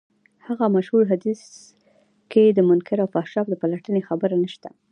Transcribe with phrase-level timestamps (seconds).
[0.47, 1.41] هغه مشهور حديث
[2.31, 4.69] کې د منکر او فحشا د پلټنې خبره نشته.